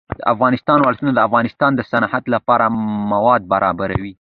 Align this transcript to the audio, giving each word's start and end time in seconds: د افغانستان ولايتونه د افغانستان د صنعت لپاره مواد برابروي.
د 0.19 0.21
افغانستان 0.33 0.77
ولايتونه 0.79 1.11
د 1.13 1.19
افغانستان 1.27 1.71
د 1.75 1.81
صنعت 1.91 2.23
لپاره 2.35 2.65
مواد 3.11 3.41
برابروي. 3.53 4.13